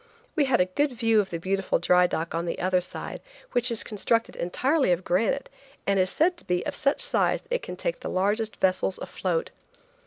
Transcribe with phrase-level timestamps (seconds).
[0.35, 3.69] We had a good view of the beautiful dry dock on the other side, which
[3.69, 5.47] is constructed entirely of granite
[5.85, 8.55] and is said to be of such size that it can take in the largest
[8.55, 9.51] vessels afloat.